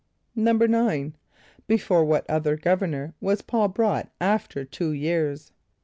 [0.19, 1.13] = =9.=
[1.67, 5.51] Before what other governor was P[a:]ul brought after two years?